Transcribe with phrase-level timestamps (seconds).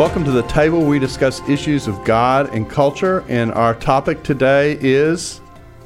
[0.00, 0.80] Welcome to the table.
[0.80, 5.42] We discuss issues of God and culture, and our topic today is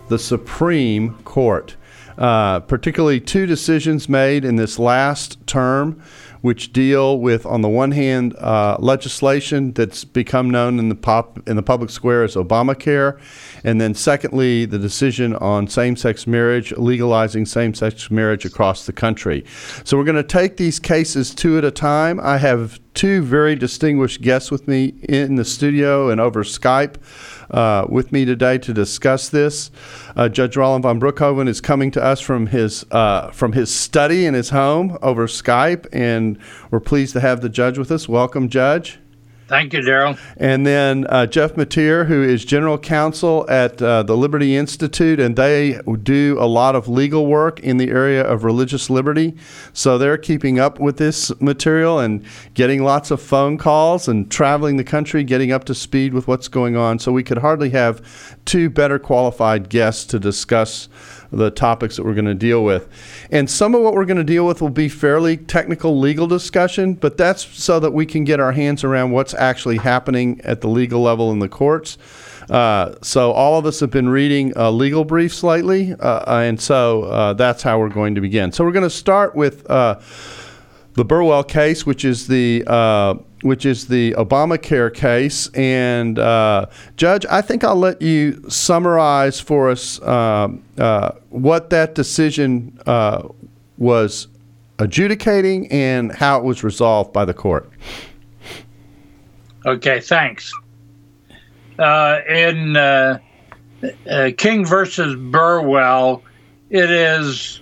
[0.07, 1.75] the Supreme Court.
[2.17, 6.01] Uh, particularly, two decisions made in this last term
[6.43, 11.41] which deal with, on the one hand, uh, legislation that's become known in the pop
[11.49, 13.19] in the public square as Obamacare,
[13.65, 19.45] and then secondly, the decision on same-sex marriage, legalizing same-sex marriage across the country.
[19.83, 22.21] So we're going to take these cases two at a time.
[22.21, 26.97] I have two very distinguished guests with me in the studio and over Skype
[27.51, 29.71] uh, with me today to discuss this.
[30.17, 34.27] Uh, Judge Roland von Brookhoven is coming to us from his uh, from his study
[34.27, 36.39] in his home over Skype, and
[36.71, 38.09] we're pleased to have the judge with us.
[38.09, 38.99] Welcome, Judge.
[39.47, 40.17] Thank you, Darrell.
[40.39, 45.37] And then uh, Jeff Mateer, who is general counsel at uh, the Liberty Institute, and
[45.37, 49.37] they do a lot of legal work in the area of religious liberty.
[49.75, 54.79] So they're keeping up with this material and getting lots of phone calls and traveling
[54.79, 56.99] the country, getting up to speed with what's going on.
[56.99, 58.03] So we could hardly have
[58.47, 60.89] two better qualified guests to discuss
[61.37, 62.89] the topics that we're going to deal with.
[63.31, 66.95] And some of what we're going to deal with will be fairly technical legal discussion,
[66.95, 70.69] but that's so that we can get our hands around what's actually happening at the
[70.69, 71.99] legal level in the courts.
[72.51, 77.05] Uh, so all of us have been reading uh, legal briefs lately, uh, and so
[77.05, 78.53] uh, that's how we're going to begin.
[78.53, 79.99] So we're going to start with uh,
[80.95, 85.49] the Burwell case, which is the uh, which is the Obamacare case.
[85.55, 91.95] And uh, Judge, I think I'll let you summarize for us um, uh, what that
[91.95, 93.29] decision uh,
[93.77, 94.29] was
[94.79, 97.71] adjudicating and how it was resolved by the court.
[99.67, 100.53] Okay, thanks.
[101.79, 103.19] Uh, in uh,
[104.09, 106.23] uh, King versus Burwell,
[106.71, 107.61] it is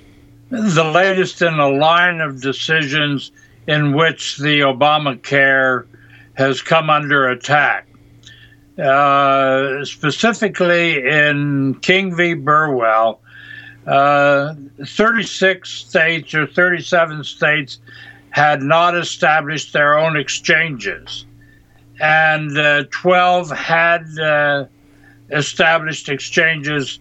[0.53, 3.33] the latest in a line of decisions
[3.67, 5.87] in which the Obamacare
[6.35, 7.89] has come under attack.
[8.79, 12.35] Uh, specifically in King v.
[12.35, 13.21] Burwell,
[13.87, 14.55] uh,
[14.85, 17.79] 36 states or 37 states
[18.31, 21.25] had not established their own exchanges,
[21.99, 24.65] and uh, 12 had uh,
[25.31, 26.99] established exchanges.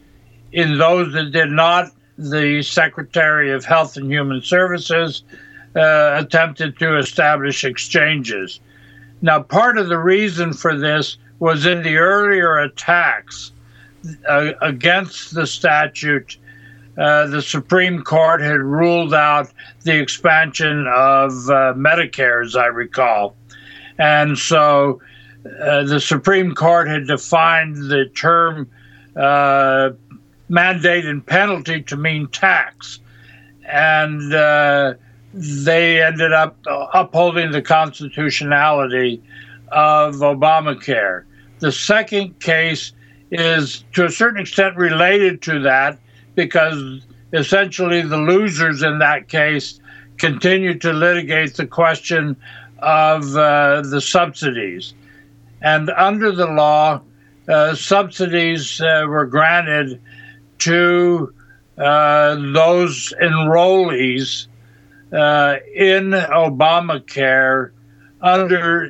[0.54, 1.92] In those that did not,
[2.30, 5.24] the Secretary of Health and Human Services
[5.76, 8.60] uh, attempted to establish exchanges.
[9.22, 13.52] Now, part of the reason for this was in the earlier attacks
[14.28, 16.38] uh, against the statute,
[16.98, 19.52] uh, the Supreme Court had ruled out
[19.84, 23.36] the expansion of uh, Medicare, as I recall.
[23.98, 25.02] And so
[25.46, 28.70] uh, the Supreme Court had defined the term
[29.16, 29.92] uh,
[30.52, 33.00] mandate and penalty to mean tax.
[33.68, 34.32] And
[35.34, 39.24] they ended up upholding the constitutionality
[39.70, 41.24] of Obamacare.
[41.60, 42.92] The second case
[43.32, 45.98] is to a certain extent related to that
[46.36, 49.80] because essentially the losers in that case
[50.18, 52.36] continue to litigate the question
[52.80, 54.94] of uh, the subsidies.
[55.62, 57.02] And under the law,
[57.48, 60.02] uh, subsidies uh, were granted
[60.62, 61.34] to
[61.78, 64.48] uh, those enrollees
[65.12, 67.72] uh, in Obamacare
[68.22, 68.90] under,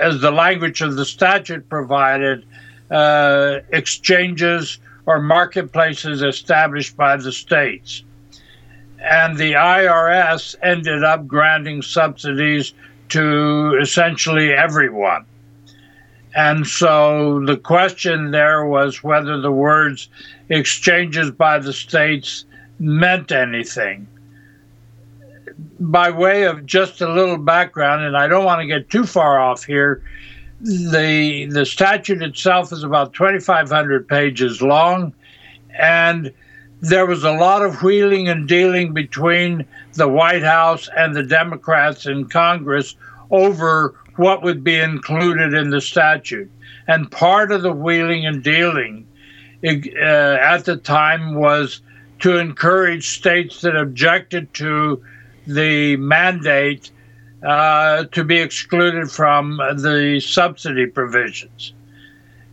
[0.00, 2.44] as the language of the statute provided,
[2.90, 8.02] uh, exchanges or marketplaces established by the states.
[8.98, 12.74] And the IRS ended up granting subsidies
[13.10, 15.24] to essentially everyone.
[16.36, 20.10] And so the question there was whether the words
[20.50, 22.44] exchanges by the states
[22.78, 24.06] meant anything.
[25.80, 29.38] By way of just a little background, and I don't want to get too far
[29.38, 30.02] off here,
[30.60, 35.14] the the statute itself is about 2,500 pages long,
[35.78, 36.30] and
[36.82, 42.04] there was a lot of wheeling and dealing between the White House and the Democrats
[42.04, 42.94] in Congress
[43.30, 46.50] over what would be included in the statute.
[46.88, 49.06] And part of the wheeling and dealing
[49.64, 51.80] uh, at the time was
[52.20, 55.02] to encourage states that objected to
[55.46, 56.90] the mandate
[57.42, 61.72] uh, to be excluded from the subsidy provisions.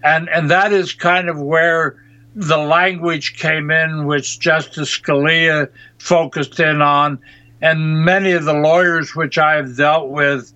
[0.04, 2.04] And, and that is kind of where
[2.36, 5.70] the language came in, which Justice Scalia
[6.00, 7.20] focused in on.
[7.62, 10.52] And many of the lawyers which I have dealt with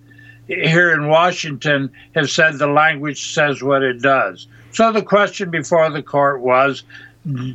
[0.48, 4.46] here in Washington have said the language says what it does.
[4.72, 6.82] So the question before the court was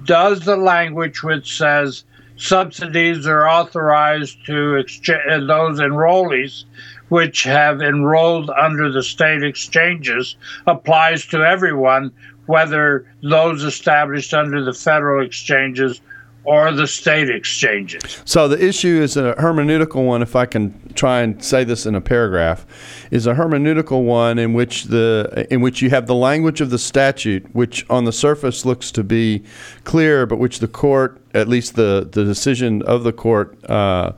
[0.06, 2.04] Does the language which says
[2.38, 6.66] subsidies are authorized to exchange uh, those enrollees
[7.10, 10.36] which have enrolled under the state exchanges
[10.66, 12.12] applies to everyone,
[12.48, 16.02] whether those established under the federal exchanges
[16.46, 18.22] or the state exchanges.
[18.26, 21.96] So the issue is a hermeneutical one, if I can try and say this in
[21.96, 22.66] a paragraph,
[23.12, 26.80] is a hermeneutical one in which the in which you have the language of the
[26.80, 29.44] statute, which on the surface looks to be
[29.84, 34.14] clear, but which the court at least the, the decision of the court uh,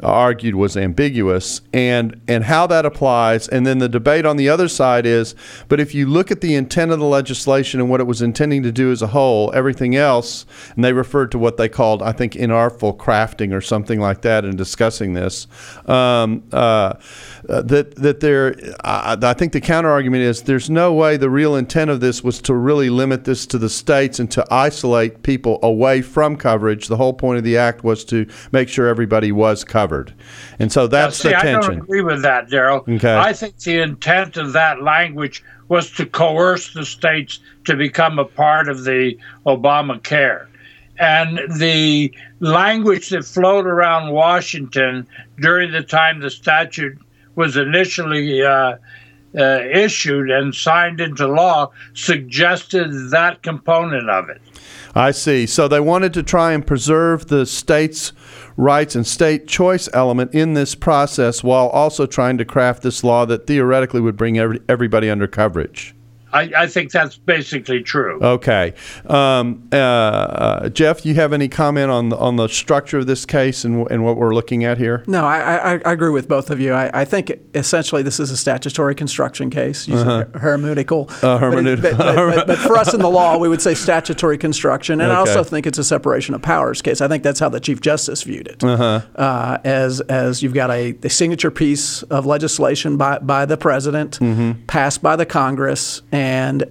[0.00, 4.68] argued was ambiguous, and and how that applies, and then the debate on the other
[4.68, 5.34] side is,
[5.68, 8.62] but if you look at the intent of the legislation and what it was intending
[8.62, 12.12] to do as a whole, everything else, and they referred to what they called, I
[12.12, 15.46] think, inartful crafting or something like that in discussing this,
[15.86, 16.94] um, uh,
[17.48, 18.54] Uh, that that there,
[18.84, 22.22] I, I think the counter argument is there's no way the real intent of this
[22.22, 26.58] was to really limit this to the states and to isolate people away from coverage
[26.58, 26.88] coverage.
[26.88, 30.12] The whole point of the act was to make sure everybody was covered,
[30.58, 31.56] and so that's now, see, the tension.
[31.56, 32.84] I don't agree with that, Darrell.
[32.88, 33.14] Okay.
[33.14, 38.24] I think the intent of that language was to coerce the states to become a
[38.24, 39.16] part of the
[39.46, 40.46] Obamacare.
[40.98, 45.06] And the language that flowed around Washington
[45.38, 46.98] during the time the statute
[47.38, 48.74] was initially uh,
[49.38, 54.42] uh, issued and signed into law suggested that component of it.
[54.96, 55.46] I see.
[55.46, 58.12] So they wanted to try and preserve the state's
[58.56, 63.24] rights and state choice element in this process while also trying to craft this law
[63.26, 65.94] that theoretically would bring every, everybody under coverage.
[66.32, 68.18] I, I, think that's basically true.
[68.20, 68.74] Okay,
[69.06, 73.24] um, uh, uh, Jeff, you have any comment on the, on the structure of this
[73.24, 75.04] case and, and what we're looking at here?
[75.06, 76.72] No, I, I, I agree with both of you.
[76.72, 80.26] I, I, think essentially this is a statutory construction case, uh-huh.
[80.34, 81.08] hermeneutical.
[81.22, 81.96] Uh, hermeneutical.
[81.96, 85.10] But, but, but, but, for us in the law, we would say statutory construction, and
[85.10, 85.16] okay.
[85.16, 87.00] I also think it's a separation of powers case.
[87.00, 89.00] I think that's how the Chief Justice viewed it, uh-huh.
[89.14, 94.18] Uh, as as you've got a, a, signature piece of legislation by by the president,
[94.18, 94.64] mm-hmm.
[94.66, 96.17] passed by the Congress and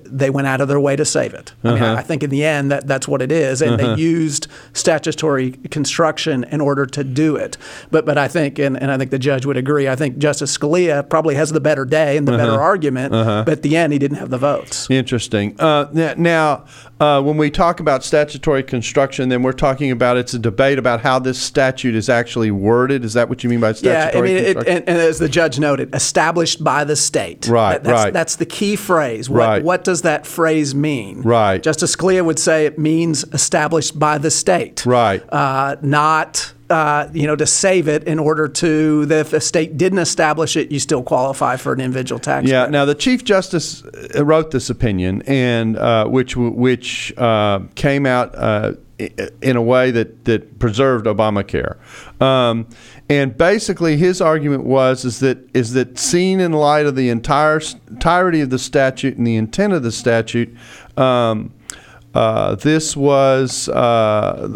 [0.06, 1.54] they went out of their way to save it.
[1.64, 1.96] I, mean, Uh-huh.
[1.98, 3.96] I think in the end that that's what it is, and Uh-huh.
[3.96, 7.58] they used statutory construction in order to do it.
[7.92, 9.88] But but I think, and, and I think the judge would agree.
[9.88, 13.62] I think Justice Scalia probably has the better day and the better argument, but at
[13.62, 14.88] the end he didn't have the votes.
[14.90, 15.56] Interesting.
[15.60, 15.86] Uh,
[16.18, 16.66] now,
[17.00, 21.02] uh, when we talk about statutory construction, then we're talking about it's a debate about
[21.02, 23.06] how this statute is actually worded.
[23.06, 24.32] Is that what you mean by statutory?
[24.34, 27.48] Yeah, I mean, it, and, and as the judge noted, established by the state.
[27.48, 28.14] Right, That- that's, right.
[28.14, 29.30] That's the key phrase.
[29.30, 29.64] What, Right.
[29.64, 31.22] what does that phrase mean?
[31.22, 31.62] Right.
[31.62, 34.86] Justice Scalia would say it means established by the state.
[34.86, 35.24] Right.
[35.32, 36.54] Uh, not.
[36.70, 40.58] Uh, you know, to save it in order to, that if a state didn't establish
[40.58, 42.64] it, you still qualify for an individual tax Yeah.
[42.64, 42.72] credit.
[42.74, 48.36] Now the Chief Justice uh, wrote this opinion, and uh, which which uh, came out
[48.36, 48.74] uh,
[49.42, 51.78] in a way that that preserved Obamacare.
[52.22, 52.68] Um,
[53.08, 57.62] and basically, his argument was is that is that seen in light of the entire
[57.90, 60.54] entirety of the statute and the intent of the statute.
[60.98, 61.54] Um,
[62.18, 64.50] uh, this was uh,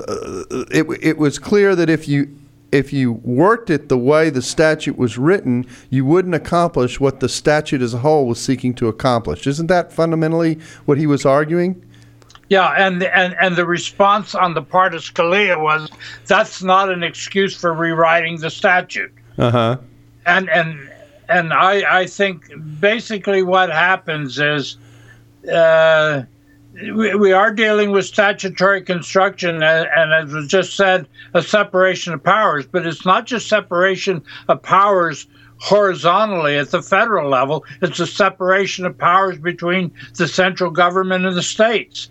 [0.71, 2.35] it, it was clear that if you
[2.71, 7.29] if you worked it the way the statute was written, you wouldn't accomplish what the
[7.29, 9.45] statute as a whole was seeking to accomplish.
[9.45, 11.85] Isn't that fundamentally what he was arguing?
[12.49, 15.87] Yeah, and and and the response on the part of Scalia was
[16.25, 19.13] that's not an excuse for rewriting the statute.
[19.37, 19.77] Uh huh.
[20.25, 20.89] And and
[21.29, 24.77] and I I think basically what happens is.
[25.47, 26.23] Uh,
[26.73, 32.13] we, we are dealing with statutory construction, and, and as was just said, a separation
[32.13, 32.65] of powers.
[32.65, 35.27] But it's not just separation of powers
[35.59, 41.35] horizontally at the federal level, it's a separation of powers between the central government and
[41.35, 42.09] the states.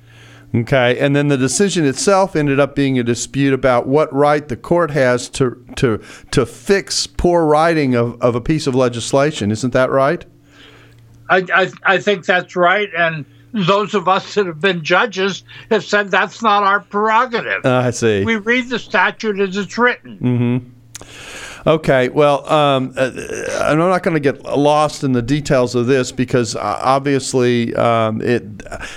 [0.55, 4.57] Okay, and then the decision itself ended up being a dispute about what right the
[4.57, 6.00] court has to to
[6.33, 9.52] to fix poor writing of, of a piece of legislation.
[9.52, 10.25] Isn't that right?
[11.29, 12.88] I, I, I think that's right.
[12.97, 17.64] And those of us that have been judges have said that's not our prerogative.
[17.64, 18.25] Uh, I see.
[18.25, 20.19] we read the statute as it's written.
[20.19, 21.50] Mm-hmm.
[21.67, 23.11] Okay, well, um, uh,
[23.61, 28.23] I'm not going to get lost in the details of this because uh, obviously, um,
[28.23, 28.45] it.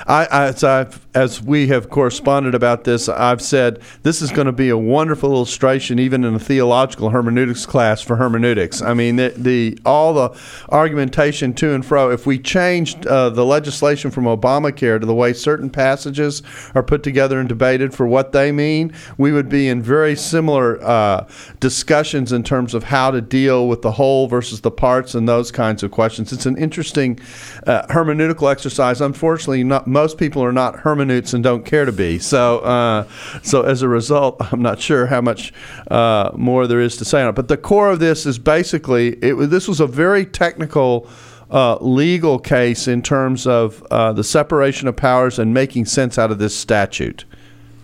[0.08, 4.54] I, as I've, as we have corresponded about this, I've said this is going to
[4.54, 8.82] be a wonderful illustration, even in a theological hermeneutics class for hermeneutics.
[8.82, 10.40] I mean, the, the all the
[10.70, 12.12] argumentation to and fro.
[12.12, 16.42] If we changed uh, the legislation from Obamacare to the way certain passages
[16.74, 20.82] are put together and debated for what they mean, we would be in very similar
[20.82, 21.28] uh,
[21.60, 25.28] discussions in terms terms of how to deal with the whole versus the parts and
[25.28, 26.32] those kinds of questions.
[26.32, 27.20] It's an interesting
[27.66, 29.02] uh, hermeneutical exercise.
[29.02, 32.20] Unfortunately, not, most people are not hermeneutes and don't care to be.
[32.20, 33.08] So, uh,
[33.42, 35.52] so as a result, I'm not sure how much
[35.90, 37.32] uh, more there is to say on it.
[37.32, 41.10] But the core of this is basically it, this was a very technical.
[41.52, 46.32] Uh, legal case in terms of uh, the separation of powers and making sense out
[46.32, 47.26] of this statute.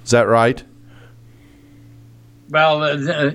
[0.04, 0.64] Is that right?
[2.50, 3.32] Well, uh,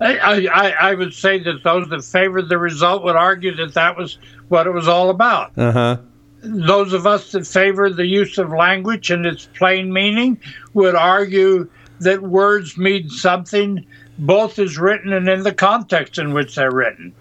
[0.00, 3.96] I, I, I would say that those that favored the result would argue that that
[3.96, 5.52] was what it was all about.
[5.56, 5.98] Uh-huh.
[6.40, 10.40] Those of us that favored the use of language and its plain meaning
[10.74, 11.68] would argue
[12.00, 13.84] that words mean something
[14.18, 17.12] both as written and in the context in which they're written.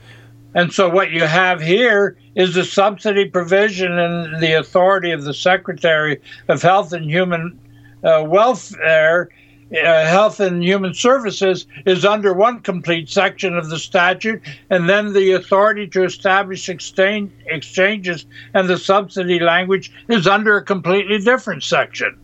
[0.54, 5.34] And so what you have here is a subsidy provision and the authority of the
[5.34, 7.60] Secretary of Health and Human
[8.04, 9.30] uh, Welfare
[9.72, 15.14] uh, Health and Human Services is under one complete section of the statute, and then
[15.14, 21.64] the authority to establish exchange, exchanges and the subsidy language is under a completely different
[21.64, 22.18] section.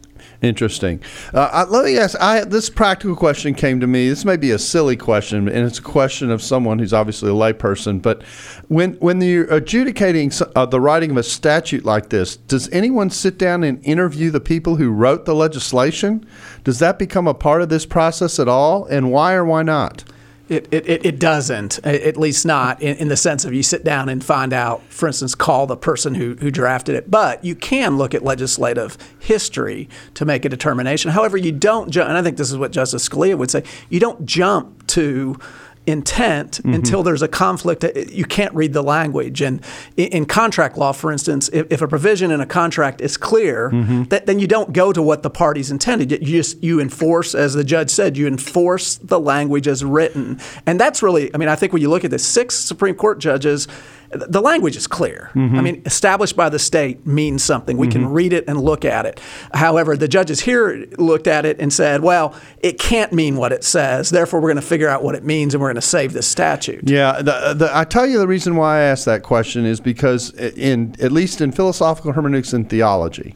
[0.43, 1.01] Interesting.
[1.33, 2.19] Uh, let me ask.
[2.19, 4.09] I, this practical question came to me.
[4.09, 7.33] This may be a silly question, and it's a question of someone who's obviously a
[7.33, 8.01] layperson.
[8.01, 8.23] But
[8.67, 13.38] when when you're adjudicating uh, the writing of a statute like this, does anyone sit
[13.38, 16.25] down and interview the people who wrote the legislation?
[16.65, 18.83] Does that become a part of this process at all?
[18.85, 20.03] And why or why not?
[20.50, 24.09] It, it, it doesn't, at least not in, in, the sense of you sit down
[24.09, 27.09] and find out, for instance, call the person who, who drafted it.
[27.09, 31.12] But you can look at legislative history to make a determination.
[31.12, 34.01] However, you don't jump, and I think this is what Justice Scalia would say, you
[34.01, 35.39] don't jump to
[35.86, 36.74] intent mm-hmm.
[36.74, 37.84] until there's a conflict.
[38.10, 39.42] You can't read the language.
[39.42, 39.62] And
[39.98, 44.04] in contract law, for instance, if, a provision in a contract is clear, mm-hmm.
[44.04, 46.12] that, then you don't go to what the parties intended.
[46.12, 50.40] You just you enforce, as the judge said, you enforce the language as written.
[50.66, 53.20] And that's really, I mean, I think when you look at the six Supreme Court
[53.20, 53.68] judges
[54.13, 55.32] the language is clear.
[55.34, 55.55] Mm-hmm.
[55.55, 57.77] I mean, established by the state means something.
[57.77, 58.03] We mm-hmm.
[58.03, 59.20] can read it and look at it.
[59.53, 63.63] However, the judges here looked at it and said, well, it can't mean what it
[63.63, 64.10] says.
[64.10, 66.27] Therefore, we're going to figure out what it means and we're going to save this
[66.27, 66.89] statute.
[66.89, 67.22] Yeah.
[67.22, 70.96] The, the, I tell you the reason why I asked that question is because, in
[71.00, 73.36] at least in philosophical hermeneutics and theology,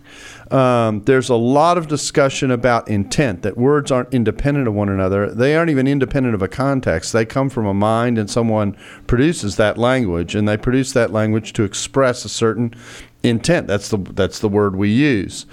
[0.52, 5.30] um, there's a lot of discussion about intent, that words aren't independent of one another.
[5.30, 7.14] They aren't even independent of a context.
[7.14, 8.78] They come from a mind, and someone
[9.08, 12.74] produces that language, and they produce that language to express a certain
[13.24, 13.68] intent.
[13.68, 15.46] That's the, that's the word we use.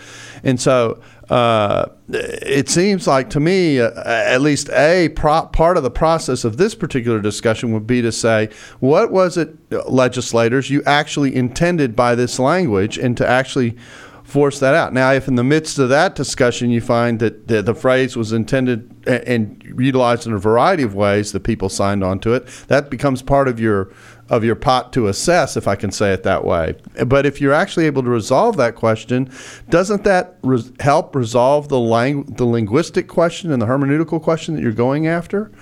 [0.42, 5.82] And so uh, it seems like to me, uh, at least a pro- part of
[5.82, 9.56] the process of this particular discussion would be to say, what was it,
[9.88, 13.76] legislators, you actually intended by this language, and to actually
[14.24, 14.92] force that out.
[14.92, 18.32] Now, if in the midst of that discussion you find that the, the phrase was
[18.32, 23.22] intended and, utilized in a variety of ways that people signed onto it, that becomes
[23.22, 23.92] part of your
[24.30, 26.76] of your pot to assess, if I can say it that way.
[27.06, 29.30] But if you're actually able to resolve that question,
[29.68, 34.62] doesn't that res- help resolve the lang- the linguistic question and the hermeneutical question that
[34.62, 35.52] you're going after?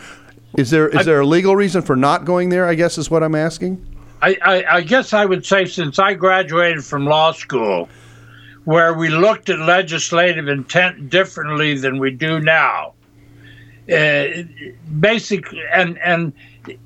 [0.57, 2.67] Is there is I, there a legal reason for not going there?
[2.67, 3.85] I guess is what I'm asking.
[4.21, 7.89] I, I, I guess I would say since I graduated from law school,
[8.65, 12.95] where we looked at legislative intent differently than we do now.
[13.93, 14.45] Uh,
[15.01, 16.33] basic and and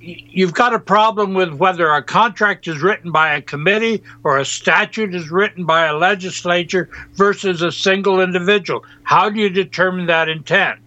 [0.00, 4.44] you've got a problem with whether a contract is written by a committee or a
[4.44, 8.82] statute is written by a legislature versus a single individual.
[9.02, 10.80] How do you determine that intent?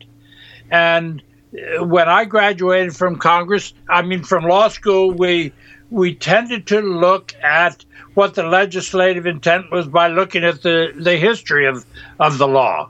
[0.71, 1.21] And
[1.53, 5.53] uh, when I graduated from Congress, I mean from law school, we
[5.91, 11.17] we tended to look at what the legislative intent was by looking at the, the
[11.17, 11.85] history of,
[12.19, 12.89] of the law.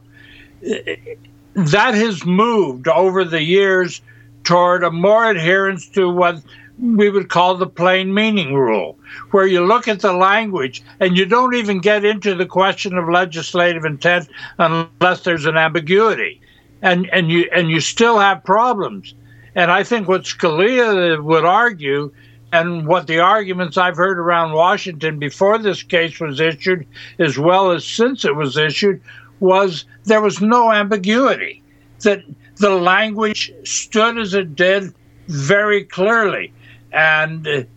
[1.54, 4.02] That has moved over the years
[4.44, 6.42] toward a more adherence to what
[6.82, 8.98] we would call the plain meaning rule,
[9.32, 13.10] where you look at the language and you don't even get into the question of
[13.10, 16.40] legislative intent unless there's an ambiguity.
[16.82, 19.14] And, and you and you still have problems.
[19.54, 22.14] And I think what Scalia would argue
[22.52, 26.88] and what the arguments I've heard around Washington before this case was issued,
[27.20, 29.02] as well as since it was issued,
[29.40, 31.62] was there was no ambiguity.
[32.02, 32.24] That
[32.56, 34.94] the language stood as it did
[35.28, 36.52] very clearly.
[36.92, 37.68] And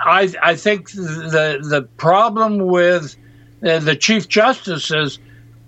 [0.00, 3.16] I, I think the, the problem with
[3.64, 5.18] uh, the Chief Justice's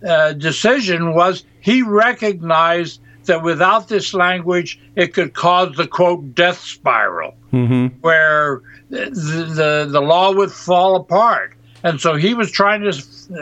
[0.07, 3.00] uh, decision was he recognized
[3.31, 7.87] that without this language, it could cause the quote death spiral, Mm-hmm.
[8.01, 8.61] where
[8.91, 11.55] the, the the law would fall apart.
[11.83, 12.93] And so he was trying to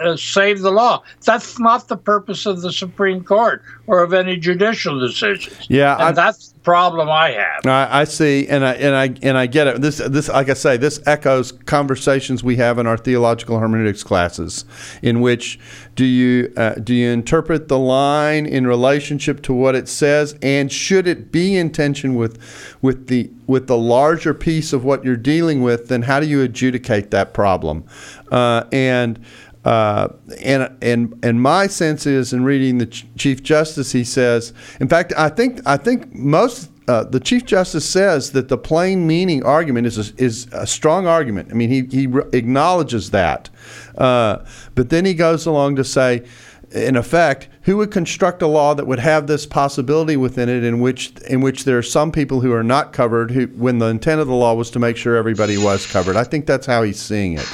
[0.03, 1.03] uh, save the law.
[1.25, 5.67] That's not the purpose of the Supreme Court or of any judicial decisions.
[5.69, 7.65] Yeah, I- that's the problem I have.
[7.67, 9.81] I, I see, and I and I and I get it.
[9.81, 14.65] This this like I say, this echoes conversations we have in our theological hermeneutics classes,
[15.03, 15.59] in which
[15.95, 20.71] do you uh, do you interpret the line in relationship to what it says, and
[20.71, 22.39] should it be in tension with
[22.83, 25.89] with the with the larger piece of what you're dealing with?
[25.89, 27.85] Then how do you adjudicate that problem?
[28.31, 29.19] Uh, and
[29.65, 30.09] uh,
[30.43, 34.53] and and and my sense is in reading the Ch- Chief Justice, he says.
[34.81, 39.07] In fact, I think I think most uh, the Chief Justice says that the plain
[39.07, 41.51] meaning argument is a, is a strong argument.
[41.51, 43.51] I mean, he he re- acknowledges that,
[43.97, 44.39] uh,
[44.75, 46.25] but then he goes along to say.
[46.71, 50.81] In effect, who would construct a law that would have this possibility within it, in
[50.81, 54.21] which in which there are some people who are not covered, who when the intent
[54.21, 56.15] of the law was to make sure everybody was covered?
[56.15, 57.49] I think that's how he's seeing it.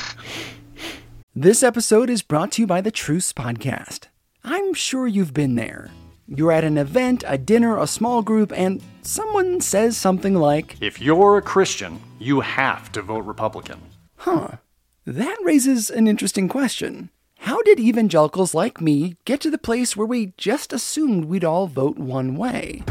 [1.37, 4.07] This episode is brought to you by the Truce Podcast.
[4.45, 5.91] I'm sure you've been there.
[6.29, 11.00] You're at an event, a dinner, a small group, and someone says something like, If
[11.00, 13.81] you're a Christian, you have to vote Republican.
[14.19, 14.59] Huh,
[15.07, 17.11] that raises an interesting question.
[17.38, 21.67] How did evangelicals like me get to the place where we just assumed we'd all
[21.67, 22.85] vote one way?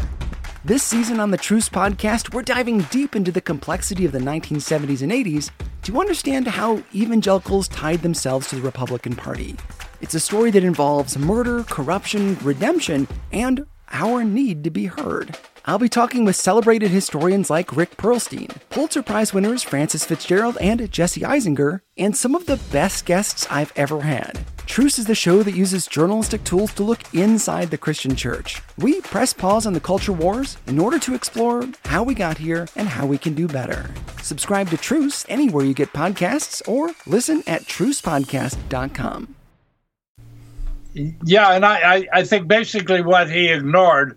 [0.66, 5.02] This season on the Truce Podcast, we're diving deep into the complexity of the 1970s
[5.02, 5.50] and 80s
[5.82, 9.56] to understand how evangelicals tied themselves to the Republican Party.
[10.00, 15.36] It's a story that involves murder, corruption, redemption, and our need to be heard.
[15.66, 20.90] I'll be talking with celebrated historians like Rick Perlstein, Pulitzer Prize winners Frances FitzGerald and
[20.90, 24.38] Jesse Eisinger, and some of the best guests I've ever had.
[24.66, 28.60] Truce is the show that uses journalistic tools to look inside the Christian church.
[28.78, 32.66] We press pause on the culture wars in order to explore how we got here
[32.74, 33.90] and how we can do better.
[34.22, 39.34] Subscribe to Truce anywhere you get podcasts or listen at trucepodcast.com.
[41.24, 44.16] Yeah, and I, I, I think basically what he ignored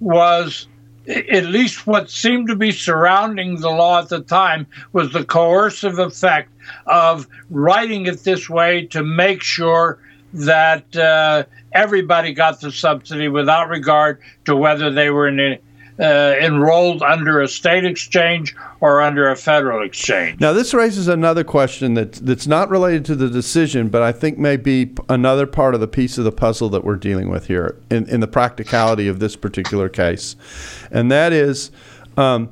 [0.00, 0.68] was
[1.08, 5.98] at least what seemed to be surrounding the law at the time was the coercive
[5.98, 6.50] effect
[6.86, 9.98] of writing it this way to make sure
[10.34, 15.58] that uh, everybody got the subsidy without regard to whether they were in
[16.00, 20.40] uh, enrolled under a state exchange or under a federal exchange.
[20.40, 24.38] Now, this raises another question that that's not related to the decision, but I think
[24.38, 27.76] may be another part of the piece of the puzzle that we're dealing with here
[27.90, 30.36] in, in the practicality of this particular case,
[30.90, 31.70] and that is,
[32.16, 32.50] um,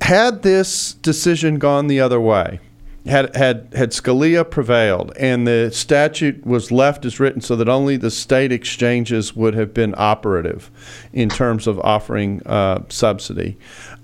[0.00, 2.60] had this decision gone the other way,
[3.06, 7.96] had had had Scalia prevailed and the statute was left as written so that only
[7.96, 10.70] the state exchanges would have been operative
[11.12, 13.56] in terms of offering uh, subsidy.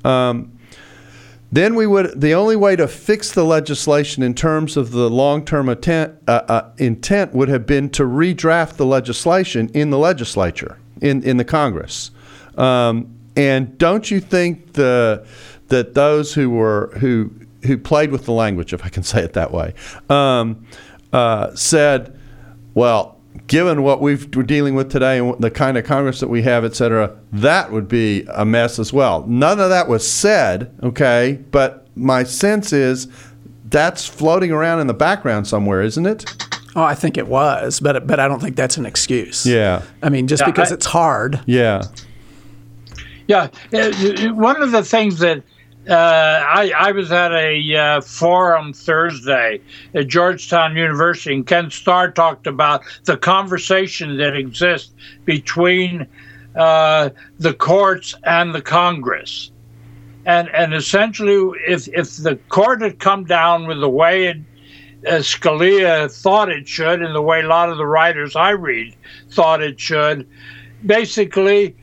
[0.05, 0.53] Um,
[1.51, 5.69] then we would the only way to fix the legislation in terms of the long-term
[5.69, 11.23] intent, uh, uh, intent would have been to redraft the legislation in the legislature in
[11.23, 12.11] in the Congress.
[12.57, 15.27] Um, and don't you think the
[15.69, 17.31] that those who were who
[17.67, 19.75] who played with the language, if I can say it that way,
[20.09, 20.67] um,
[21.13, 22.19] uh, said,
[22.75, 26.43] well, given what we've, we're dealing with today and the kind of Congress that we
[26.43, 29.27] have, et cetera, that would be a mess as well.
[29.27, 33.09] None of that was said, okay, but my sense is
[33.67, 36.25] that's floating around in the background somewhere, isn't it?
[36.75, 39.45] Oh, I think it was, but but I don't think that's an excuse.
[39.45, 39.83] Yeah.
[40.03, 41.41] I mean, just Yeah, because I- it's hard.
[41.47, 41.83] Yeah.
[43.29, 43.91] Yeah, uh,
[44.35, 45.43] one of the things that
[45.89, 49.61] uh, I, I was at a uh, forum Thursday
[49.95, 54.93] at Georgetown University, and Ken Starr talked about the conversation that exists
[55.25, 56.07] between
[56.55, 59.51] uh, the courts and the Congress.
[60.25, 64.37] And, and essentially, if, if the court had come down with the way it,
[65.05, 68.95] uh, Scalia thought it should, and the way a lot of the writers I read
[69.31, 70.29] thought it should,
[70.87, 71.75] basically,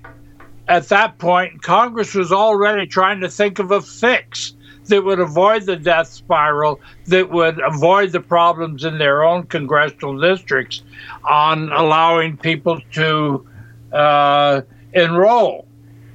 [0.69, 4.53] at that point, Congress was already trying to think of a fix
[4.85, 10.17] that would avoid the death spiral, that would avoid the problems in their own congressional
[10.19, 10.83] districts
[11.23, 13.47] on allowing people to
[13.91, 14.61] uh,
[14.93, 15.67] enroll.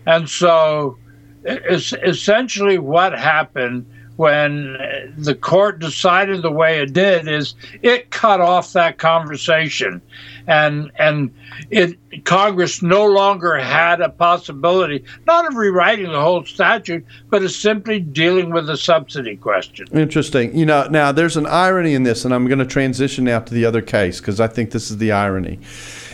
[0.07, 0.99] And so,
[1.45, 8.41] es- essentially, what happened when the court decided the way it did is it cut
[8.41, 10.01] off that conversation
[10.47, 11.35] and and
[11.71, 17.51] it Congress no longer had a possibility not of rewriting the whole statute but of
[17.51, 19.87] simply dealing with the subsidy question.
[19.93, 20.57] Interesting.
[20.57, 23.55] You know, now there's an irony in this and I'm going to transition now to
[23.55, 25.59] the other case because I think this is the irony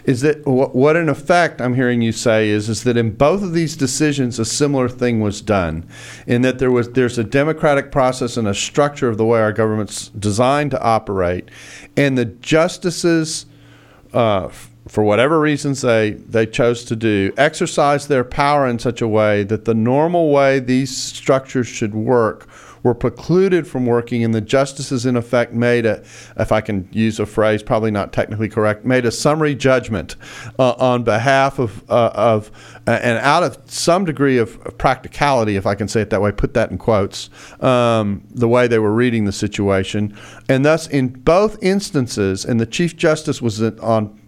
[0.04, 3.52] is that what in effect I'm hearing you say is is that in both of
[3.52, 5.88] these decisions a similar thing was done,
[6.26, 9.52] in that there was there's a democratic process and a structure of the way our
[9.52, 11.50] government's designed to operate,
[11.96, 13.46] and the justices.
[14.12, 14.48] Uh,
[14.88, 19.44] for whatever reasons they, they chose to do, exercise their power in such a way
[19.44, 22.48] that the normal way these structures should work
[22.82, 26.02] were precluded from working, and the justices, in effect, made a,
[26.36, 30.16] if I can use a phrase probably not technically correct, made a summary judgment
[30.58, 32.50] uh, on behalf of, uh, of
[32.86, 36.22] uh, and out of some degree of, of, practicality, if I can say it that
[36.22, 40.16] way, put that in quotes, um, the way they were reading the situation.
[40.48, 44.19] And thus, in both instances, and the Chief Justice was on,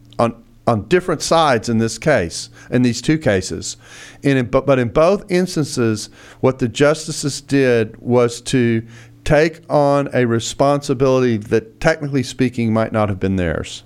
[0.66, 3.76] on different sides in this case, in these two cases.
[4.22, 6.08] In, but, but in both instances,
[6.40, 8.86] what the justices did was to
[9.24, 13.82] take on a responsibility that, technically speaking, might not have been theirs.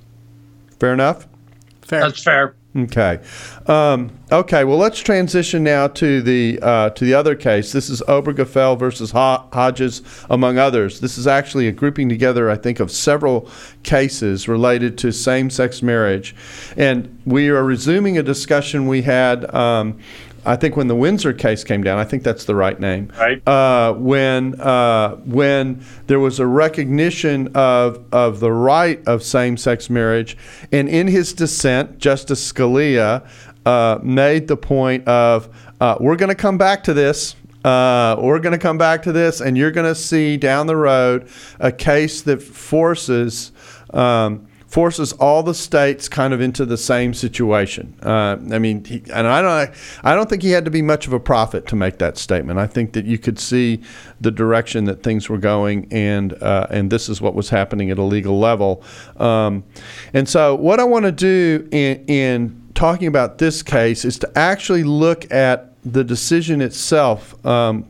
[0.79, 1.27] Fair enough?
[1.83, 2.01] Fair.
[2.01, 2.55] That's fair.
[2.77, 3.21] Okay.
[3.67, 4.65] Um, okay.
[4.65, 7.73] Well, let's transition now to the uh, to the other case.
[7.73, 11.01] This is Obergefell versus Hodges, among others.
[11.01, 13.49] This is actually a grouping together, I think, of several
[13.83, 16.35] cases related to same-sex marriage,
[16.77, 19.53] and we are resuming a discussion we had.
[19.55, 19.99] Um,
[20.47, 23.13] I think when the Windsor case came down, I think that's the right name.
[23.19, 23.47] Right.
[23.47, 29.91] Uh, when uh, when there was a recognition of of the right of same sex
[29.91, 30.37] marriage,
[30.71, 33.29] and in his dissent, Justice Scalia
[33.67, 35.49] uh, made the point of
[35.81, 37.35] uh, we're going to come back to this.
[37.65, 40.77] Uh, we're going to come back to this, and you're going to see down the
[40.77, 41.29] road
[41.59, 43.51] a case that forces.
[43.93, 47.99] Um, forces all the states kind of into the same situation.
[48.03, 51.07] Uh, I mean, he, and I don't, I don't think he had to be much
[51.07, 52.59] of a prophet to make that statement.
[52.59, 53.81] I think that you could see
[54.21, 57.97] the direction that things were going, and uh, and this is what was happening at
[57.97, 58.83] a legal level.
[59.17, 59.65] Um,
[60.13, 64.39] and so, what I want to do in, in talking about this case is to
[64.39, 67.35] actually look at the decision itself.
[67.47, 67.89] Um,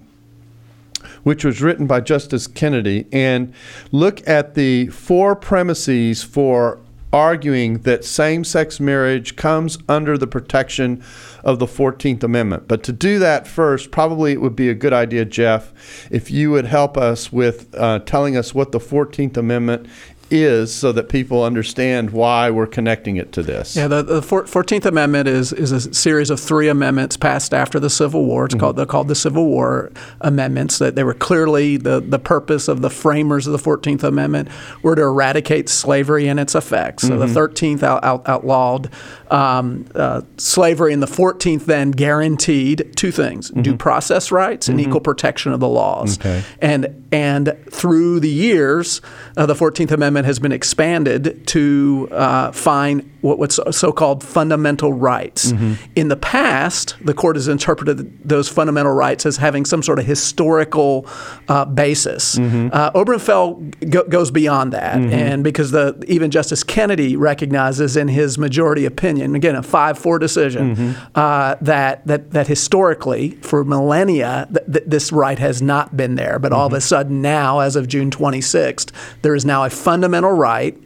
[1.26, 3.52] which was written by Justice Kennedy, and
[3.90, 6.78] look at the four premises for
[7.12, 11.02] arguing that same sex marriage comes under the protection
[11.42, 12.68] of the 14th Amendment.
[12.68, 15.72] But to do that first, probably it would be a good idea, Jeff,
[16.12, 19.88] if you would help us with uh, telling us what the 14th Amendment
[20.30, 23.76] is so that people understand why we're connecting it to this.
[23.76, 27.90] Yeah, the, the 14th Amendment is, is a series of three amendments passed after the
[27.90, 28.46] Civil War.
[28.46, 28.60] It's mm-hmm.
[28.60, 30.78] called, they're called the Civil War Amendments.
[30.78, 34.48] That They were clearly the, the purpose of the framers of the 14th Amendment
[34.82, 37.04] were to eradicate slavery and its effects.
[37.04, 37.32] So mm-hmm.
[37.32, 38.90] the 13th out, out, outlawed
[39.30, 43.62] um, uh, slavery, and the 14th then guaranteed two things mm-hmm.
[43.62, 44.88] due process rights and mm-hmm.
[44.88, 46.18] equal protection of the laws.
[46.18, 46.42] Okay.
[46.60, 49.00] And, and through the years,
[49.36, 54.94] uh, the 14th Amendment Amendment has been expanded to uh, find what, what's so-called fundamental
[54.94, 55.52] rights.
[55.52, 55.74] Mm-hmm.
[55.94, 60.06] In the past, the court has interpreted those fundamental rights as having some sort of
[60.06, 61.06] historical
[61.48, 62.36] uh, basis.
[62.36, 62.68] Mm-hmm.
[62.72, 65.12] Uh, Obergefell go- goes beyond that, mm-hmm.
[65.12, 70.76] and because the even Justice Kennedy recognizes in his majority opinion, again a five-four decision,
[70.76, 71.10] mm-hmm.
[71.14, 76.38] uh, that that that historically for millennia th- th- this right has not been there,
[76.38, 76.82] but all of a mm-hmm.
[76.82, 78.90] sudden now, as of June 26th,
[79.22, 80.76] there is now a fundamental right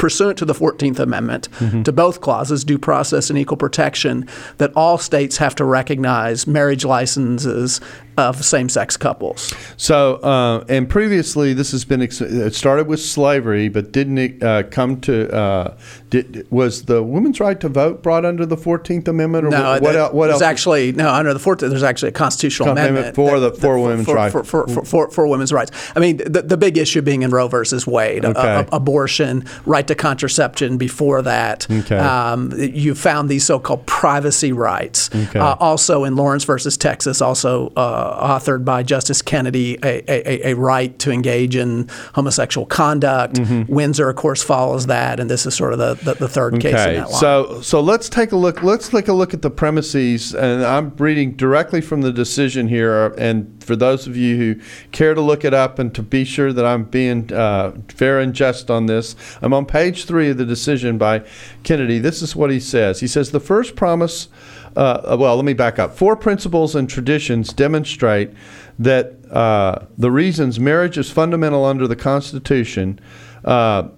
[0.00, 1.82] pursuant to the 14th Amendment mm-hmm.
[1.82, 6.86] to both clauses, due process and equal protection, that all states have to recognize marriage
[6.86, 7.82] licenses
[8.28, 9.52] of same-sex couples.
[9.76, 14.62] So, uh, and previously, this has been it started with slavery, but didn't it uh,
[14.64, 15.76] come to uh,
[16.10, 19.82] did, was the women's right to vote brought under the Fourteenth Amendment, or no, what,
[19.82, 20.42] what, el- what else?
[20.42, 21.70] actually no under the Fourteenth.
[21.70, 25.52] There's actually a constitutional amendment, for the for women's rights for, for, for, for, women's
[25.52, 25.70] rights.
[25.94, 28.66] I mean, the, the big issue being in Roe versus Wade, okay.
[28.72, 30.78] abortion, right to contraception.
[30.78, 31.98] Before that, okay.
[31.98, 35.10] um, you found these so-called privacy rights.
[35.14, 35.38] Okay.
[35.38, 37.68] Uh, also in Lawrence versus Texas, also.
[38.10, 43.34] Uh, authored by Justice Kennedy, a, a, a right to engage in homosexual conduct.
[43.34, 43.72] Mm-hmm.
[43.72, 46.72] Windsor, of course, follows that, and this is sort of the, the, the third okay.
[46.72, 47.20] case in that line.
[47.20, 48.62] So, so let's take a look.
[48.62, 53.08] Let's take a look at the premises, and I'm reading directly from the decision here.
[53.18, 54.60] And for those of you who
[54.92, 58.34] care to look it up and to be sure that I'm being uh, fair and
[58.34, 61.22] just on this, I'm on page three of the decision by
[61.62, 61.98] Kennedy.
[61.98, 63.00] This is what he says.
[63.00, 64.28] He says the first promise
[64.76, 65.96] uh, well, let me back up.
[65.96, 68.30] Four principles and traditions demonstrate
[68.78, 72.98] that uh, the reasons marriage is fundamental under the Constitution,
[73.44, 73.88] uh,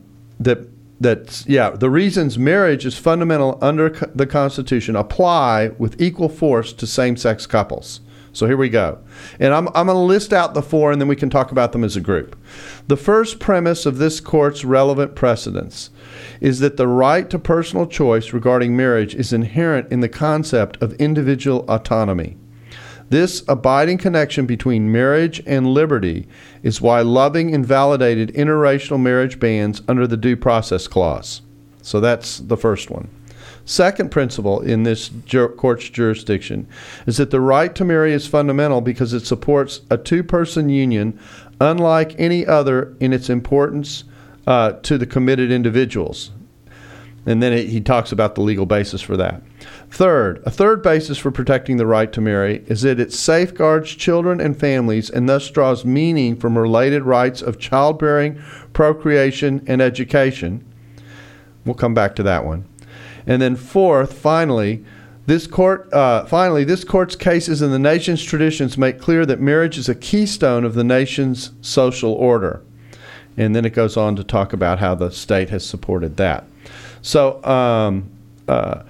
[0.40, 0.68] that
[1.00, 6.72] that yeah, the reasons marriage is fundamental under co- the Constitution apply with equal force
[6.72, 8.00] to same-sex couples.
[8.32, 8.98] So here we go.
[9.38, 11.72] And I'm, I'm going to list out the four and then we can talk about
[11.72, 12.36] them as a group.
[12.88, 15.90] The first premise of this court's relevant precedents
[16.40, 20.94] is that the right to personal choice regarding marriage is inherent in the concept of
[20.94, 22.36] individual autonomy.
[23.10, 26.26] This abiding connection between marriage and liberty
[26.62, 31.42] is why Loving invalidated interracial marriage bans under the Due Process Clause.
[31.82, 33.10] So that's the first one.
[33.64, 35.10] Second principle in this
[35.56, 36.66] court's jurisdiction
[37.06, 41.18] is that the right to marry is fundamental because it supports a two person union
[41.60, 44.04] unlike any other in its importance
[44.46, 46.32] uh, to the committed individuals.
[47.24, 49.42] And then it, he talks about the legal basis for that.
[49.90, 54.40] Third, a third basis for protecting the right to marry is that it safeguards children
[54.40, 60.64] and families and thus draws meaning from related rights of childbearing, procreation, and education.
[61.64, 62.64] We'll come back to that one.
[63.26, 64.84] And then fourth, finally,
[65.26, 69.78] this court, uh, finally, this court's cases and the nation's traditions make clear that marriage
[69.78, 72.62] is a keystone of the nation's social order.
[73.36, 76.44] And then it goes on to talk about how the state has supported that.
[77.02, 78.10] So, um,
[78.48, 78.82] uh,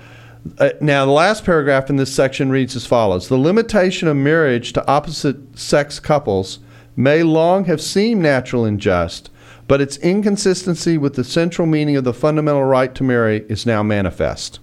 [0.59, 4.73] uh, now, the last paragraph in this section reads as follows The limitation of marriage
[4.73, 6.59] to opposite sex couples
[6.97, 9.31] may long have seemed natural and just,
[9.73, 13.83] but its inconsistency with the central meaning of the fundamental right to marry is now
[13.83, 14.61] manifest.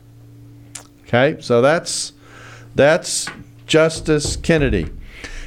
[1.01, 2.13] Okay, so that's
[2.75, 3.27] that's
[3.65, 4.91] Justice Kennedy.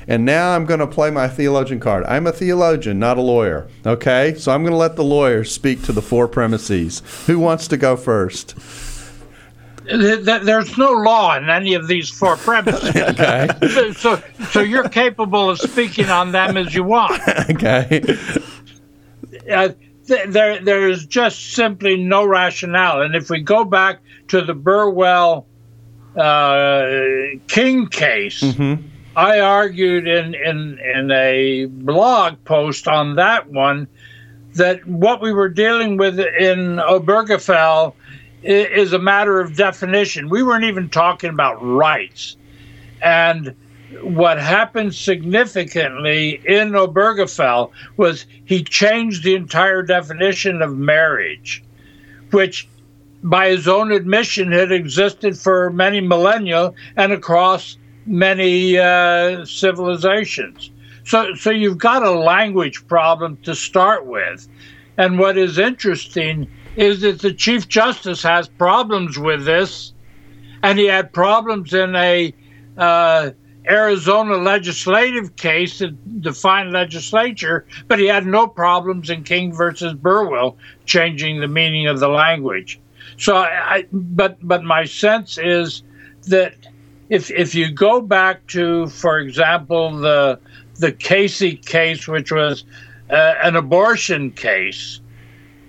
[0.08, 2.02] And now I'm going to play my theologian card.
[2.06, 3.68] I'm a theologian, not a lawyer.
[3.86, 7.00] Okay, so I'm going to let the lawyers speak to the four premises.
[7.28, 8.56] Who wants to go first?
[9.84, 12.96] There's no law in any of these four premises.
[12.96, 13.48] okay.
[13.92, 14.20] So,
[14.50, 17.20] so you're capable of speaking on them as you want.
[17.50, 18.02] okay.
[19.50, 19.70] Uh,
[20.06, 23.02] there, there is just simply no rationale.
[23.02, 25.46] And if we go back to the Burwell
[26.16, 26.86] uh,
[27.48, 28.86] King case, mm-hmm.
[29.16, 33.86] I argued in, in, in a blog post on that one
[34.54, 37.94] that what we were dealing with in Obergefell
[38.42, 40.28] is a matter of definition.
[40.28, 42.36] We weren't even talking about rights.
[43.00, 43.54] And
[44.02, 51.62] what happened significantly in Obergefell was he changed the entire definition of marriage,
[52.30, 52.68] which
[53.22, 57.76] by his own admission had existed for many millennia and across
[58.06, 60.70] many uh, civilizations.
[61.04, 64.48] So, so you've got a language problem to start with.
[64.96, 69.92] And what is interesting is that the Chief Justice has problems with this,
[70.62, 72.34] and he had problems in a
[72.76, 73.30] uh,
[73.68, 80.56] Arizona legislative case to define legislature, but he had no problems in King versus Burwell
[80.84, 82.80] changing the meaning of the language.
[83.18, 85.82] So, I, but but my sense is
[86.28, 86.54] that
[87.08, 90.40] if if you go back to, for example, the
[90.76, 92.64] the Casey case, which was
[93.10, 95.01] uh, an abortion case,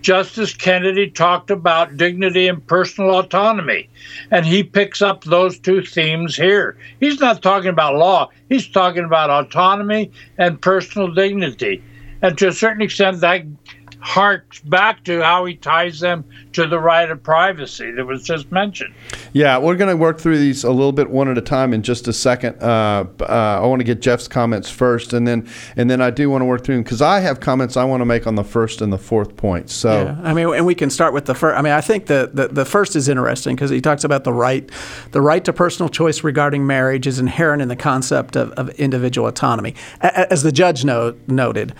[0.03, 3.89] Justice Kennedy talked about dignity and personal autonomy,
[4.31, 6.77] and he picks up those two themes here.
[6.99, 11.81] He's not talking about law, he's talking about autonomy and personal dignity.
[12.21, 13.45] And to a certain extent, that
[14.03, 18.51] harks back to how he ties them to the right of privacy that was just
[18.51, 18.93] mentioned.
[19.31, 21.83] Yeah, we're going to work through these a little bit one at a time in
[21.83, 22.61] just a second.
[22.61, 23.23] Uh, uh,
[23.63, 26.45] I want to get Jeff's comments first, and then and then I do want to
[26.45, 28.91] work through them because I have comments I want to make on the first and
[28.91, 29.69] the fourth point.
[29.69, 31.57] So yeah, I mean, and we can start with the first.
[31.57, 34.33] I mean, I think the the, the first is interesting because he talks about the
[34.33, 34.69] right,
[35.11, 39.29] the right to personal choice regarding marriage is inherent in the concept of, of individual
[39.29, 41.73] autonomy, as the judge no, noted.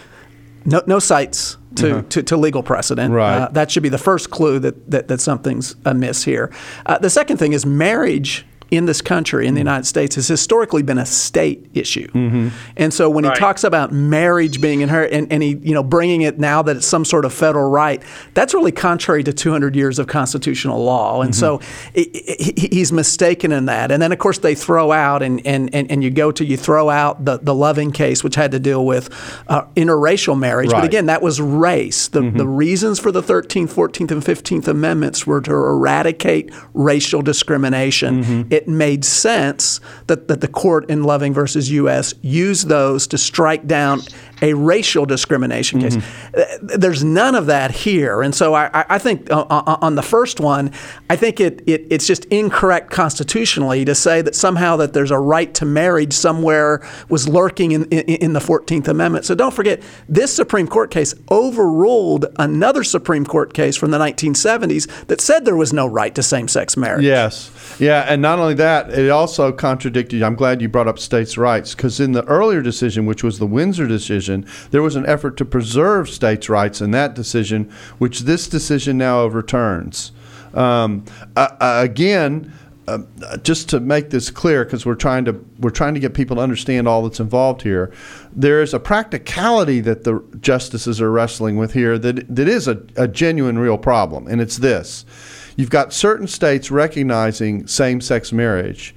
[0.66, 2.08] No, no cites to, mm-hmm.
[2.10, 3.14] to, to, legal precedent.
[3.14, 3.38] Right.
[3.38, 6.52] Uh, that should be the first clue that, that, that something's amiss here.
[6.86, 10.82] Uh, the second thing is marriage in this country, in the United States, has historically
[10.82, 12.08] been a state issue.
[12.08, 12.50] Mm-hmm.
[12.76, 13.38] And so when right.
[13.38, 16.78] he talks about marriage being inherent and, and he, you know, bringing it now that
[16.78, 18.02] it's some sort of federal right,
[18.34, 21.22] that's really contrary to 200 years of constitutional law.
[21.22, 21.40] And mm-hmm.
[21.40, 21.62] so
[21.94, 23.92] it, it, he's mistaken in that.
[23.92, 26.58] And then, of course, they throw out, and, and, and, and you go to, you
[26.58, 29.14] throw out the, the Loving case, which had to deal with
[29.50, 30.72] uh, interracial marriage.
[30.72, 30.80] Right.
[30.80, 32.08] But again, that was race.
[32.08, 32.38] The, mm-hmm.
[32.38, 38.24] the reasons for the 13th, 14th, and 15th Amendments were to eradicate racial discrimination.
[38.24, 38.54] Mm-hmm.
[38.54, 42.14] It it made sense that, that the court in Loving versus U.S.
[42.22, 44.02] used those to strike down
[44.42, 45.96] a racial discrimination case.
[45.96, 46.80] Mm-hmm.
[46.80, 50.40] There's none of that here, and so I, I think uh, uh, on the first
[50.40, 50.72] one,
[51.10, 55.20] I think it, it it's just incorrect constitutionally to say that somehow that there's a
[55.20, 59.26] right to marriage somewhere was lurking in, in, in the Fourteenth Amendment.
[59.26, 65.08] So don't forget, this Supreme Court case overruled another Supreme Court case from the 1970s
[65.08, 67.06] that said there was no right to same-sex marriage.
[67.06, 67.50] Yes.
[67.80, 70.22] Yeah, and not only that, it also contradicted.
[70.22, 73.48] I'm glad you brought up states' rights because in the earlier decision, which was the
[73.48, 78.48] Windsor decision, there was an effort to preserve states' rights in that decision, which this
[78.48, 80.12] decision now overturns.
[80.54, 82.54] Um, uh, again,
[82.88, 83.00] uh,
[83.44, 86.42] just to make this clear, because we're trying to we're trying to get people to
[86.42, 87.94] understand all that's involved here.
[88.36, 92.84] There is a practicality that the justices are wrestling with here that that is a,
[92.98, 95.06] a genuine, real problem, and it's this:
[95.56, 98.94] you've got certain states recognizing same-sex marriage.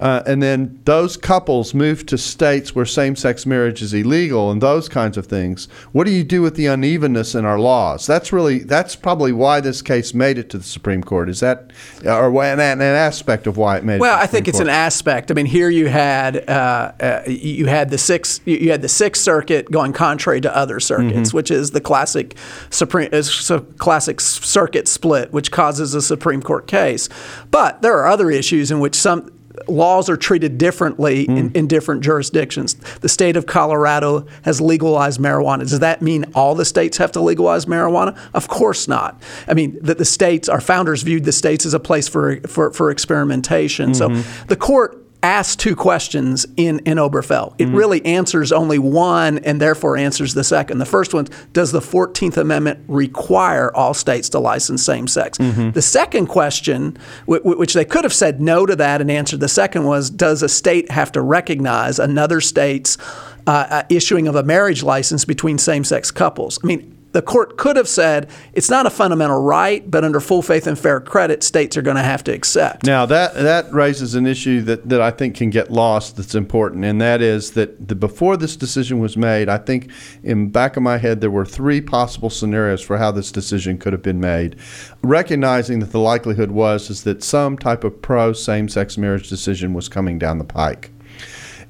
[0.00, 4.88] Uh, and then those couples move to states where same-sex marriage is illegal and those
[4.88, 5.66] kinds of things.
[5.92, 8.06] What do you do with the unevenness in our laws?
[8.06, 11.28] That's really that's probably why this case made it to the Supreme Court.
[11.28, 11.72] Is that
[12.04, 14.00] or an, an aspect of why it made?
[14.00, 14.68] Well, it to the I think it's Court?
[14.68, 15.30] an aspect.
[15.30, 19.22] I mean, here you had uh, uh, you had the sixth you had the Sixth
[19.22, 21.36] Circuit going contrary to other circuits, Mm-hmm.
[21.36, 22.36] which is the classic
[22.70, 23.10] Supreme
[23.78, 27.08] classic circuit split, which causes a Supreme Court case.
[27.50, 29.30] But there are other issues in which some
[29.66, 31.36] laws are treated differently Mm.
[31.36, 32.74] in, in different jurisdictions.
[33.00, 35.60] The state of Colorado has legalized marijuana.
[35.60, 38.16] Does that mean all the states have to legalize marijuana?
[38.34, 39.20] Of course not.
[39.46, 42.72] I mean, that the states, our founders viewed the states as a place for for,
[42.72, 43.90] for experimentation.
[43.92, 44.20] Mm-hmm.
[44.20, 47.56] So the court asked two questions in, in Obergefell.
[47.56, 47.74] Mm-hmm.
[47.74, 50.78] It really answers only one and therefore answers the second.
[50.78, 55.38] The first one, does the 14th Amendment require all states to license same sex?
[55.38, 55.70] Mm-hmm.
[55.72, 59.40] The second question, w- w- which they could have said no to that and answered
[59.40, 62.96] the second was, does a state have to recognize another state's
[63.46, 66.58] uh, uh, issuing of a marriage license between same sex couples?
[66.62, 70.42] I mean, the court could have said it's not a fundamental right, but under full
[70.42, 72.84] faith and fair credit, states are going to have to accept.
[72.84, 76.16] Now that that raises an issue that, that I think can get lost.
[76.16, 79.90] That's important, and that is that the, before this decision was made, I think
[80.22, 83.92] in back of my head there were three possible scenarios for how this decision could
[83.92, 84.56] have been made.
[85.02, 89.88] Recognizing that the likelihood was is that some type of pro same-sex marriage decision was
[89.88, 90.90] coming down the pike,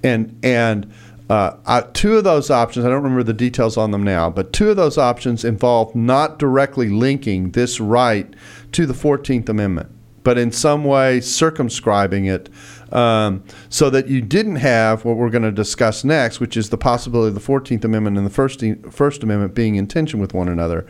[0.02, 0.92] and and.
[1.28, 4.52] Uh, I, two of those options, I don't remember the details on them now, but
[4.52, 8.32] two of those options involve not directly linking this right
[8.72, 9.90] to the 14th Amendment,
[10.22, 12.48] but in some way circumscribing it
[12.92, 16.78] um, so that you didn't have what we're going to discuss next, which is the
[16.78, 20.48] possibility of the 14th Amendment and the First, First Amendment being in tension with one
[20.48, 20.86] another.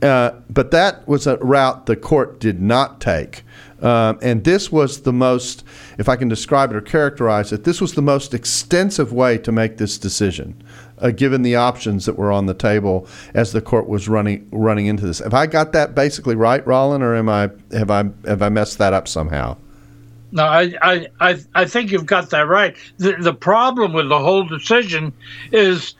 [0.00, 3.44] Uh, but that was a route the court did not take.
[3.82, 5.64] Um, and this was the most,
[5.98, 9.50] if I can describe it or characterize it, this was the most extensive way to
[9.50, 10.54] make this decision,
[10.98, 14.86] uh, given the options that were on the table as the court was running running
[14.86, 15.18] into this.
[15.18, 18.78] Have I got that basically right, Rollin, or am I have I have I messed
[18.78, 19.56] that up somehow?
[20.34, 22.74] No, I, I, I, I think you've got that right.
[22.96, 25.12] The, the problem with the whole decision
[25.50, 25.94] is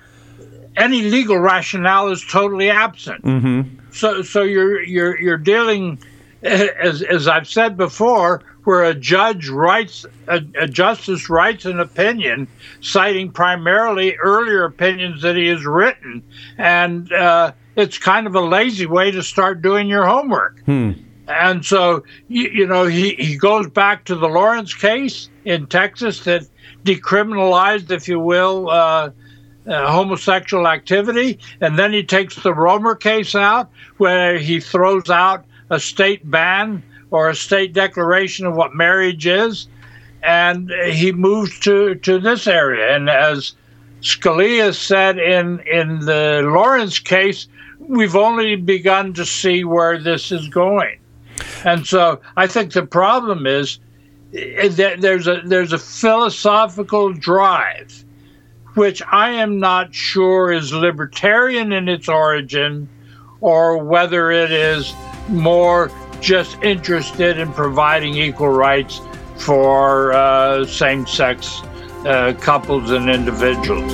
[0.77, 3.23] any legal rationale is totally absent.
[3.25, 3.79] Mm-hmm.
[3.93, 5.99] So, so you're you're you're dealing,
[6.43, 12.49] as as I've said before, where a judge writes a, a justice writes an opinion,
[12.81, 16.23] citing primarily earlier opinions that he has written,
[16.59, 20.63] and uh, it's kind of a lazy way to start doing your homework.
[21.29, 26.25] And so, you, you know, he, he goes back to the Lawrence case in Texas
[26.25, 26.43] that
[26.85, 29.11] decriminalized, if you will, uh,
[29.67, 31.39] uh, homosexual activity.
[31.61, 36.83] And then he takes the Romer case out, where he throws out a state ban
[37.11, 39.67] or a state declaration of what marriage is.
[40.23, 42.95] And he moves to, to this area.
[42.95, 43.55] And as
[44.03, 47.49] Scalia said in, in the Lawrence case,
[47.81, 50.99] we've only begun to see where this is going.
[51.65, 53.79] And so I think the problem is
[54.35, 58.05] eh, that there's a there's a philosophical drive,
[58.75, 62.89] which I am not sure is libertarian in its origin,
[63.41, 64.93] or whether it is
[65.29, 69.01] more just interested in providing equal rights
[69.37, 71.63] for uh, same-sex
[72.07, 73.93] uh, couples and individuals.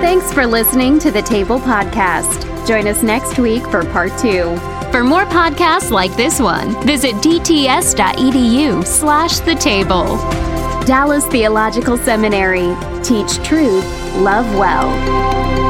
[0.00, 2.46] Thanks for listening to the Table Podcast.
[2.66, 4.56] Join us next week for part two.
[4.90, 10.16] For more podcasts like this one, visit dts.edu slash the table.
[10.84, 12.74] Dallas Theological Seminary.
[13.04, 13.84] Teach truth,
[14.16, 15.69] love well.